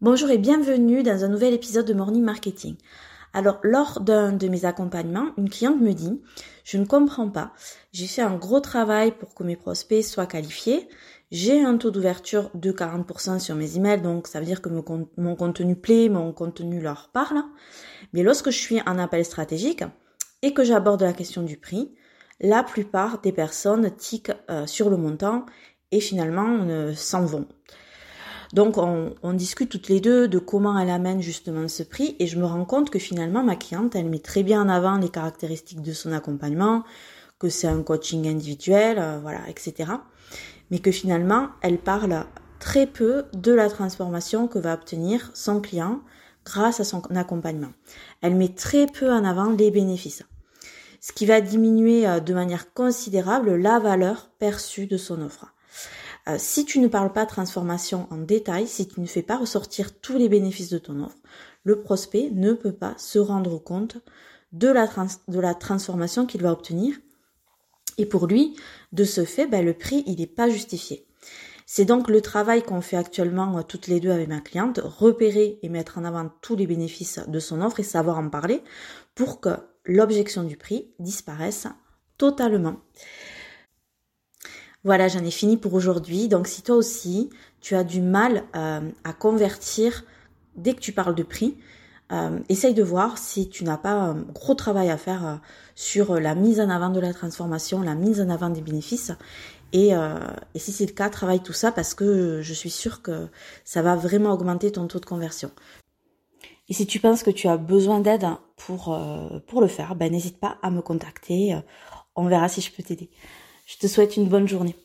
[0.00, 2.74] Bonjour et bienvenue dans un nouvel épisode de Morning Marketing.
[3.32, 6.20] Alors, lors d'un de mes accompagnements, une cliente me dit,
[6.64, 7.52] je ne comprends pas,
[7.92, 10.88] j'ai fait un gros travail pour que mes prospects soient qualifiés,
[11.30, 15.36] j'ai un taux d'ouverture de 40% sur mes emails, donc ça veut dire que mon
[15.36, 17.42] contenu plaît, mon contenu leur parle,
[18.12, 19.84] mais lorsque je suis en appel stratégique
[20.42, 21.94] et que j'aborde la question du prix,
[22.40, 25.46] la plupart des personnes tiquent euh, sur le montant
[25.92, 27.46] et finalement euh, s'en vont.
[28.54, 32.38] Donc on, discute toutes les deux de comment elle amène justement ce prix et je
[32.38, 35.82] me rends compte que finalement ma cliente, elle met très bien en avant les caractéristiques
[35.82, 36.84] de son accompagnement,
[37.40, 39.90] que c'est un coaching individuel, euh, voilà, etc.
[40.70, 42.26] Mais que finalement, elle parle
[42.60, 46.00] très peu de la transformation que va obtenir son client
[46.44, 47.72] grâce à son accompagnement.
[48.20, 50.22] Elle met très peu en avant les bénéfices,
[51.00, 55.46] ce qui va diminuer euh, de manière considérable la valeur perçue de son offre.
[56.28, 59.98] Euh, si tu ne parles pas transformation en détail, si tu ne fais pas ressortir
[60.00, 61.18] tous les bénéfices de ton offre,
[61.64, 63.98] le prospect ne peut pas se rendre compte
[64.52, 66.96] de la, transformation qu'il va obtenir.
[67.98, 68.56] Et pour lui,
[68.92, 71.06] de ce fait, ben, le prix, il n'est pas justifié.
[71.66, 75.58] C'est donc le travail qu'on fait actuellement euh, toutes les deux avec ma cliente, repérer
[75.62, 78.62] et mettre en avant tous les bénéfices de son offre et savoir en parler
[79.14, 79.50] pour que
[79.84, 81.66] l'objection du prix disparaisse
[82.18, 82.76] totalement.
[84.84, 86.28] Voilà, j'en ai fini pour aujourd'hui.
[86.28, 87.30] Donc si toi aussi,
[87.62, 90.04] tu as du mal euh, à convertir
[90.56, 91.56] dès que tu parles de prix,
[92.12, 95.36] euh, essaye de voir si tu n'as pas un gros travail à faire euh,
[95.74, 99.12] sur la mise en avant de la transformation, la mise en avant des bénéfices.
[99.72, 103.26] Et, et si c'est le cas, travaille tout ça parce que je suis sûre que
[103.64, 105.50] ça va vraiment augmenter ton taux de conversion.
[106.68, 108.24] Et si tu penses que tu as besoin d'aide
[108.56, 108.96] pour,
[109.48, 111.58] pour le faire, ben n'hésite pas à me contacter.
[112.14, 113.10] On verra si je peux t'aider.
[113.64, 114.76] Je te souhaite une bonne journée.